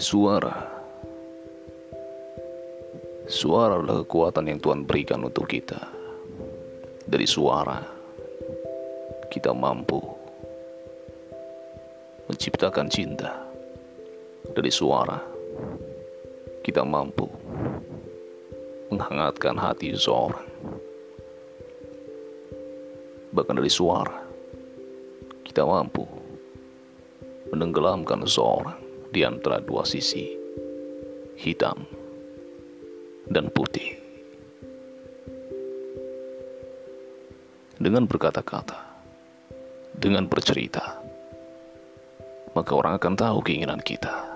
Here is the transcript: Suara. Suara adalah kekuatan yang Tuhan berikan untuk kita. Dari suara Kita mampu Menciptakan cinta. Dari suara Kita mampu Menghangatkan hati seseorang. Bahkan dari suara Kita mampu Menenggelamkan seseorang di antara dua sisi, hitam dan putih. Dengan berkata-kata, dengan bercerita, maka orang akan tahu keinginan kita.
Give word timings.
Suara. 0.00 0.56
Suara 3.28 3.76
adalah 3.76 4.00
kekuatan 4.00 4.48
yang 4.48 4.56
Tuhan 4.56 4.88
berikan 4.88 5.20
untuk 5.28 5.44
kita. 5.44 5.76
Dari 7.04 7.28
suara 7.28 7.84
Kita 9.28 9.52
mampu 9.52 10.00
Menciptakan 12.32 12.88
cinta. 12.88 13.44
Dari 14.56 14.72
suara 14.72 15.20
Kita 16.64 16.80
mampu 16.80 17.28
Menghangatkan 18.88 19.60
hati 19.60 19.92
seseorang. 19.92 20.48
Bahkan 23.36 23.52
dari 23.52 23.68
suara 23.68 24.16
Kita 25.44 25.68
mampu 25.68 26.08
Menenggelamkan 27.52 28.24
seseorang 28.24 28.89
di 29.10 29.26
antara 29.26 29.58
dua 29.58 29.82
sisi, 29.82 30.30
hitam 31.34 31.82
dan 33.26 33.50
putih. 33.50 33.98
Dengan 37.80 38.06
berkata-kata, 38.06 38.78
dengan 39.98 40.30
bercerita, 40.30 41.02
maka 42.54 42.70
orang 42.76 43.02
akan 43.02 43.14
tahu 43.18 43.38
keinginan 43.42 43.82
kita. 43.82 44.29